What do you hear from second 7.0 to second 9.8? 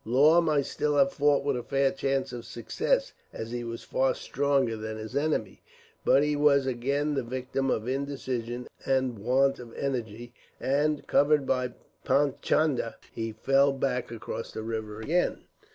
the victim of indecision and want of